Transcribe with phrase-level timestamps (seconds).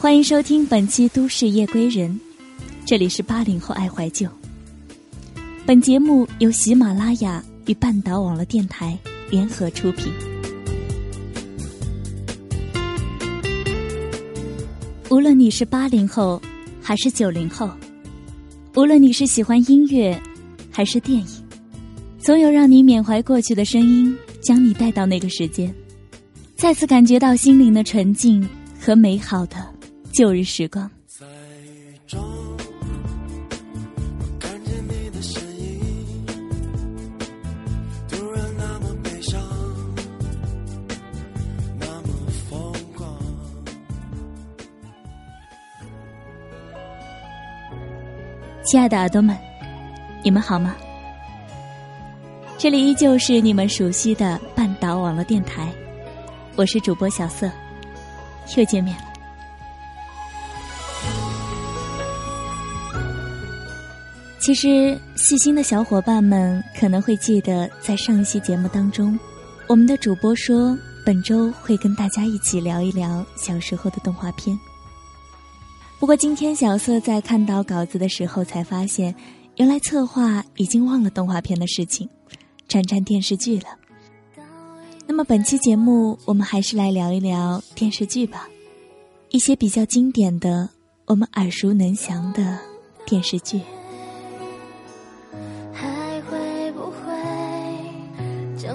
[0.00, 2.08] 欢迎收听本期《都市夜归人》，
[2.86, 4.28] 这里是八零后爱怀旧。
[5.66, 8.96] 本节目由喜马拉雅与半岛网络电台
[9.28, 10.12] 联合出品。
[15.10, 16.40] 无论你是八零后
[16.80, 17.68] 还是九零后，
[18.76, 20.16] 无论你是喜欢音乐
[20.70, 21.26] 还是电影，
[22.20, 25.74] 总有让你缅怀过去的声音，将你带到那个时间，
[26.54, 28.48] 再次感觉到心灵的纯净
[28.80, 29.67] 和美好的。
[30.18, 30.90] 旧日时光。
[48.64, 49.38] 亲爱的耳朵们，
[50.24, 50.74] 你们好吗？
[52.58, 55.72] 这里依旧是你们熟悉的半岛网络电台，
[56.56, 57.48] 我是主播小色，
[58.56, 59.07] 又见面了。
[64.48, 69.20] 其实，细心的小伙伴们可能会记得，在上一期节目当中，
[69.66, 70.74] 我们的主播说
[71.04, 74.58] 本周会跟大家一起聊一聊小时候的动画片。
[75.98, 79.14] 不过，今天小色在看到稿子的时候，才发现，
[79.56, 82.08] 原来策划已经忘了动画片的事情，
[82.66, 83.66] 转战电视剧了。
[85.06, 88.48] 那么，本期节目我们还是来聊一聊电视剧吧，
[89.28, 90.70] 一些比较经典的、
[91.04, 92.58] 我们耳熟能详的
[93.04, 93.60] 电视剧。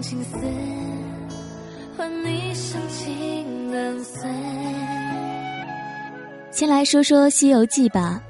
[0.00, 0.36] 青丝
[2.24, 2.52] 你
[6.52, 8.22] 先来说说《西游记》吧，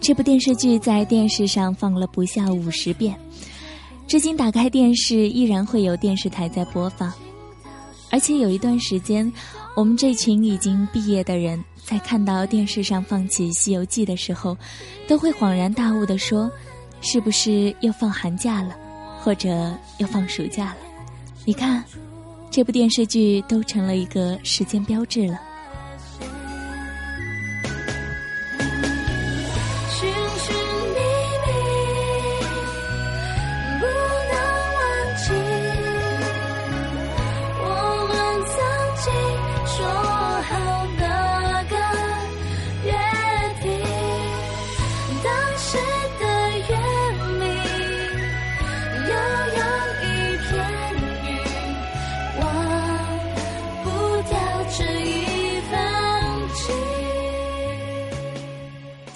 [0.00, 3.16] 这部电视剧在电视上放了不下五十遍，
[4.06, 7.12] 至今打开电视依然会有电视台在播放。
[8.10, 9.32] 而且有一段时间，
[9.76, 14.56] 我们这群已经毕业的人，在看到电视上放起《西游记》的时候，
[15.06, 16.50] 都会恍然大悟的说
[17.00, 18.76] ：“是不是又放寒假了，
[19.20, 20.76] 或者又放暑假了？”
[21.46, 21.82] 你看，
[22.50, 25.34] 这部电视剧都成了一个时间标志了。《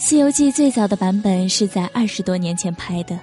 [0.06, 3.18] 西游记》最早的版本是在二十多年前拍的，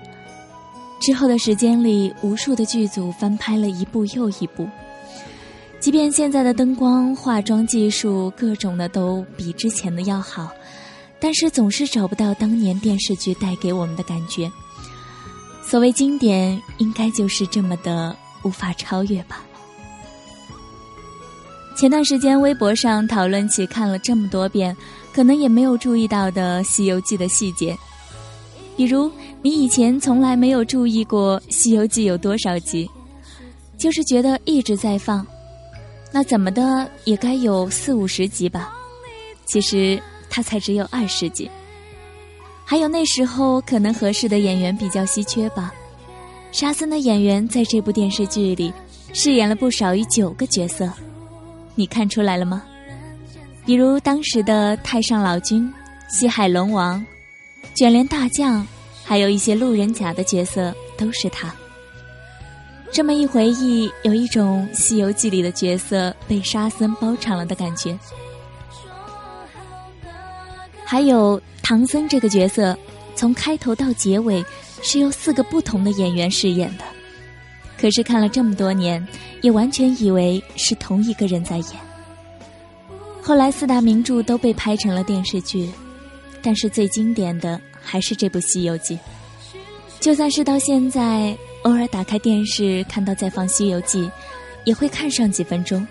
[1.00, 4.68] 之后的时间里，无数的剧组翻拍了一部又一部。
[5.80, 10.50] 即便现在的灯光、化妆技术各种的都比之前的要好，
[11.20, 14.52] 但是总是找不到当年电视剧带给我们的感觉。
[15.64, 19.44] 所谓经典，应该就是这么的无法超越吧。
[21.78, 24.76] 前段时间微博上讨论起看了这么多遍。
[25.14, 27.78] 可能也没有注意到的《西游记》的细节，
[28.78, 29.12] 比如
[29.42, 32.90] 你以前从来没有注意过《西游记》有多少集，
[33.78, 35.26] 就是觉得一直在放，
[36.12, 38.74] 那怎么的也该有四五十集吧？
[39.46, 41.50] 其实它才只有二十集。
[42.64, 45.74] 还有那时候可能合适的演员比较稀缺吧，
[46.54, 48.72] 沙僧的演员在这部电视剧里
[49.12, 50.90] 饰演了不少于九个角色，
[51.76, 52.64] 你看出来了吗？
[53.66, 55.72] 比如当时的太上老君、
[56.10, 57.06] 西海龙王、
[57.76, 58.66] 卷帘大将，
[59.04, 61.54] 还有一些路人甲的角色都是他。
[62.92, 67.98] 这么一回忆，有一种《西游记》里的角色被沙僧包场了的感觉。
[70.84, 72.78] 还有唐僧这个角色，
[73.16, 74.44] 从开头到结尾
[74.82, 76.84] 是由四个不同的演员饰演的，
[77.80, 79.08] 可是看了这么多年，
[79.42, 81.91] 也完全以为是同一个人在演。
[83.24, 85.70] 后来四大名著都被拍成了电视剧，
[86.42, 88.96] 但是最经典的还是这部《西游记》。
[90.00, 94.04] 就算是到现在，偶尔打开电视看到在放《西游记》，
[94.66, 95.88] 也会看上几分钟，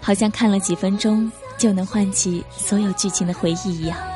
[0.00, 4.13] 好像看了几分钟就能唤起所有剧情的回忆一样。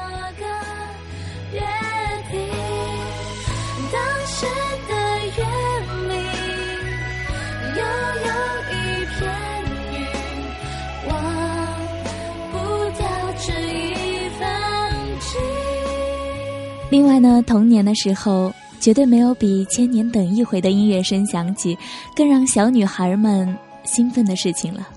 [16.90, 21.76] 另外呢，童年的时候，绝对没有比《千年等一回》的音乐声响起，
[22.16, 23.54] 更让小女孩们
[23.84, 24.88] 兴奋的事情了。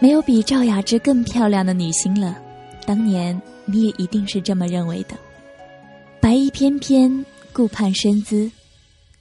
[0.00, 2.36] 没有比赵雅芝更漂亮的女星了，
[2.86, 5.16] 当年你也一定是这么认为的。
[6.20, 8.50] 白衣翩翩，顾盼生姿，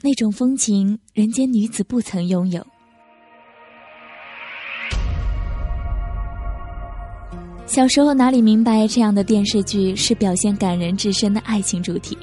[0.02, 2.66] 那种风情，人间女子不曾拥有。
[7.70, 12.18] 小时候哪里明白这样的电视剧是表现感人至深的爱情主题，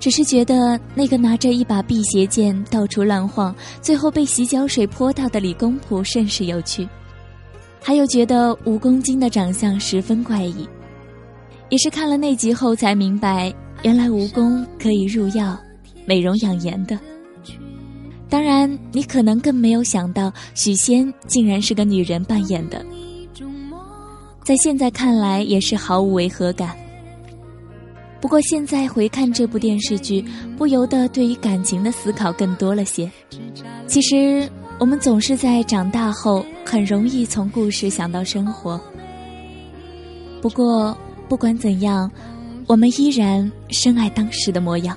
[0.00, 6.88] 只是觉得那个拿着一把辟邪剑到处乱晃，最后被洗脚水泼到的李公仆甚是有趣，
[7.80, 10.68] 还有觉得蜈蚣精的长相十分怪异，
[11.70, 15.56] 也是看了那集后才明白，原来蜈蚣可以入药、
[16.04, 16.98] 美容养颜的。
[18.28, 22.84] 当然，你可能更没有想到，许仙竟然是个女人扮演的。
[24.48, 26.74] 在现在看来也是毫无违和感。
[28.18, 30.24] 不过现在回看这部电视剧，
[30.56, 33.10] 不由得对于感情的思考更多了些。
[33.86, 34.48] 其实
[34.80, 38.80] 我们总是在长大后很容易从故事想到生活。
[40.40, 40.96] 不过
[41.28, 42.10] 不管怎样，
[42.66, 44.96] 我们依然深爱当时的模样。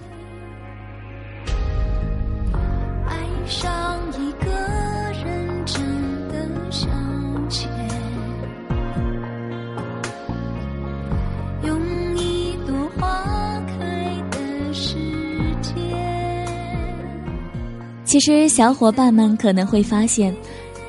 [18.12, 20.36] 其实，小伙伴们可能会发现，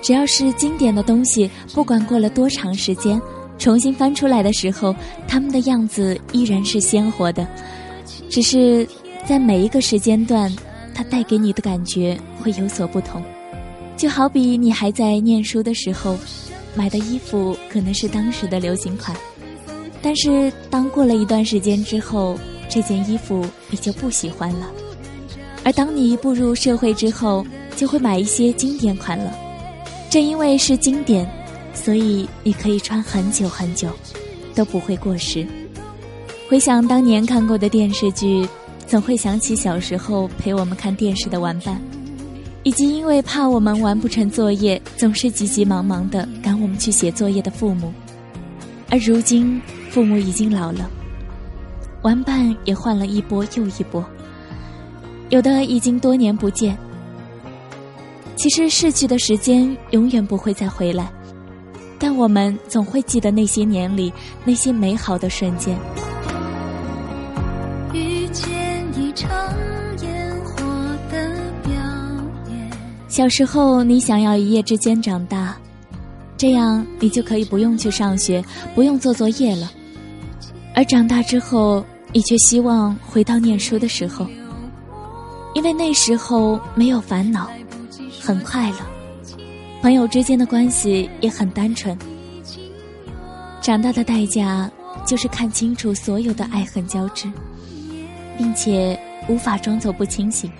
[0.02, 3.22] 只要是经典的东西，不管过了多长时间，
[3.60, 4.92] 重新翻出来的时候，
[5.28, 7.46] 他们的样子依然是鲜活的。
[8.28, 8.84] 只是
[9.24, 10.52] 在每一个时间段，
[10.92, 13.22] 它带给你的感觉会有所不同。
[13.96, 16.18] 就好比你还在念书的时候，
[16.74, 19.16] 买的衣服可能是当时的流行款，
[20.02, 22.36] 但是当过了一段时间之后，
[22.68, 24.66] 这件衣服你就不喜欢了。
[25.64, 29.32] 而当你步入社会之后，就会买一些经典款了。
[30.10, 31.28] 正因为是经典，
[31.72, 33.88] 所以你可以穿很久很久，
[34.54, 35.46] 都不会过时。
[36.48, 38.46] 回想当年看过的电视剧，
[38.86, 41.80] 总会想起小时候陪我们看电视的玩伴，
[42.62, 47.90] 以及因为怕我们完不成作业，总是急急忙忙的赶我们去写作业的父母。
[48.90, 50.90] 而如今，父母已经老了，
[52.02, 54.04] 玩伴也换了一波又一波。
[55.32, 56.76] 有的已经多年不见。
[58.36, 61.10] 其实逝去的时间永远不会再回来，
[61.98, 64.12] 但我们总会记得那些年里
[64.44, 65.74] 那些美好的瞬间。
[67.94, 68.52] 遇见
[68.94, 69.30] 一场
[70.02, 70.62] 烟火
[71.10, 71.72] 的表
[72.50, 72.70] 演。
[73.08, 75.56] 小时候，你想要一夜之间长大，
[76.36, 78.44] 这样你就可以不用去上学，
[78.74, 79.72] 不用做作业了。
[80.74, 81.82] 而长大之后，
[82.12, 84.26] 你却希望回到念书的时候。
[85.54, 87.50] 因为那时候没有烦恼，
[88.20, 88.78] 很快乐，
[89.82, 91.96] 朋友之间的关系也很单纯。
[93.60, 94.70] 长大的代价
[95.06, 97.30] 就是看清楚所有的爱恨交织，
[98.38, 100.50] 并且无法装作不清醒。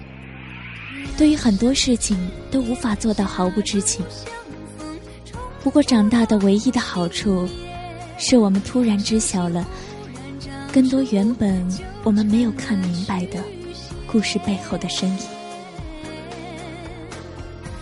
[1.17, 2.17] 对于很多事情
[2.51, 4.05] 都无法做到毫不知情。
[5.63, 7.49] 不过长大的唯一的好处，
[8.19, 9.67] 是我们突然知晓了
[10.73, 11.67] 更多原本
[12.05, 13.43] 我们没有看明白的。
[14.13, 15.23] 故事背后的深意。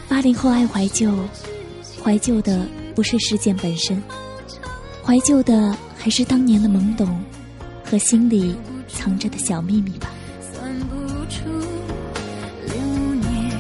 [0.09, 1.13] 八零后爱怀旧，
[2.05, 4.01] 怀旧的不是事件本身，
[5.05, 7.21] 怀旧的还是当年的懵懂
[7.85, 8.55] 和心里
[8.87, 10.13] 藏着的小秘密吧。
[10.41, 10.97] 算不
[11.27, 11.49] 出
[12.67, 12.77] 流
[13.15, 13.51] 年，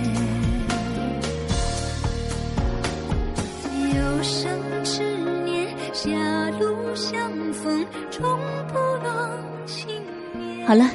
[3.97, 4.49] 有生
[4.85, 5.03] 之
[5.45, 9.89] 年，狭路相逢，终不能幸
[10.35, 10.69] 免。
[10.69, 10.89] 好了。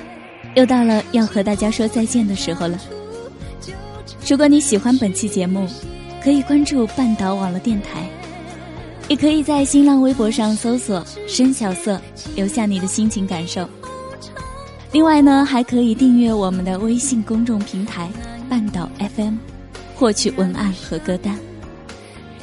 [0.55, 2.79] 又到了要和大家说再见的时候了。
[4.27, 5.67] 如果你喜欢本期节目，
[6.24, 8.09] 可以关注半岛网络电台，
[9.07, 12.01] 也可以在新浪微博上搜索“深小色”，
[12.35, 13.69] 留下你的心情感受。
[14.91, 18.09] 另外呢，还可以订阅我们的微信公众平台
[18.50, 19.35] “半岛 FM”，
[19.93, 21.38] 获取文案和歌单。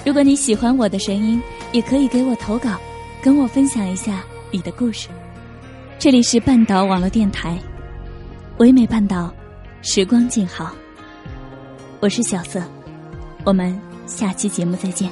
[0.05, 1.41] 如果你喜欢我的声音，
[1.73, 2.79] 也可以给我投稿，
[3.23, 5.09] 跟我分享一下你的故事。
[5.99, 7.59] 这里是半岛网络电台。
[8.63, 9.29] 唯美半岛，
[9.83, 10.73] 时光静好。
[11.99, 12.63] 我是小色，
[13.45, 13.77] 我们
[14.07, 15.11] 下期节目再见。